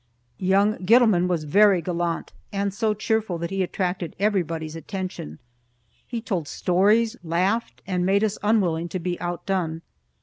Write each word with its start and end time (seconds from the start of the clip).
Young 0.39 0.77
Gittleman 0.83 1.27
was 1.27 1.43
very 1.43 1.79
gallant, 1.79 2.33
and 2.51 2.73
so 2.73 2.95
cheerful 2.95 3.37
that 3.37 3.51
he 3.51 3.61
attracted 3.61 4.15
everybody's 4.17 4.75
attention. 4.75 5.37
He 6.07 6.21
told 6.21 6.47
stories, 6.47 7.17
laughed, 7.23 7.83
and 7.85 8.03
made 8.03 8.23
us 8.23 8.39
unwilling 8.41 8.89
to 8.89 8.99
be 8.99 9.19
outdone. 9.21 9.83